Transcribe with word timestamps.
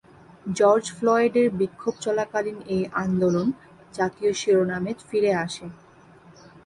George 0.59 0.85
ফ্লয়েডের 0.97 1.47
বিক্ষোভ 1.59 1.95
চলাকালীন 1.99 2.57
এই 2.67 2.83
আন্দোলন 3.03 3.47
জাতীয় 3.93 4.31
শিরোনামে 4.33 4.91
ফিরে 5.09 5.31
আসে। 5.45 5.65